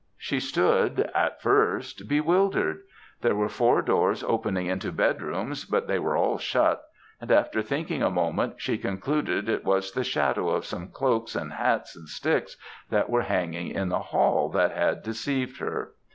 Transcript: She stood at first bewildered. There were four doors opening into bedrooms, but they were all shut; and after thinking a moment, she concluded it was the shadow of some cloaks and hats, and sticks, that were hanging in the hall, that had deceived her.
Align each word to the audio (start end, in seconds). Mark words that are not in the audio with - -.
She 0.17 0.39
stood 0.39 1.01
at 1.13 1.43
first 1.43 2.07
bewildered. 2.09 2.79
There 3.21 3.35
were 3.35 3.49
four 3.49 3.83
doors 3.83 4.23
opening 4.23 4.65
into 4.65 4.91
bedrooms, 4.91 5.63
but 5.63 5.85
they 5.87 5.99
were 5.99 6.17
all 6.17 6.39
shut; 6.39 6.81
and 7.21 7.29
after 7.31 7.61
thinking 7.61 8.01
a 8.01 8.09
moment, 8.09 8.53
she 8.57 8.79
concluded 8.79 9.47
it 9.47 9.63
was 9.63 9.91
the 9.91 10.03
shadow 10.03 10.49
of 10.49 10.65
some 10.65 10.87
cloaks 10.87 11.35
and 11.35 11.53
hats, 11.53 11.95
and 11.95 12.09
sticks, 12.09 12.57
that 12.89 13.11
were 13.11 13.21
hanging 13.21 13.67
in 13.67 13.89
the 13.89 13.99
hall, 13.99 14.49
that 14.49 14.71
had 14.71 15.03
deceived 15.03 15.59
her. 15.59 15.93